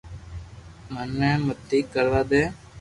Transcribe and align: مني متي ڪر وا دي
مني 0.93 1.31
متي 1.45 1.79
ڪر 1.93 2.05
وا 2.11 2.21
دي 2.29 2.43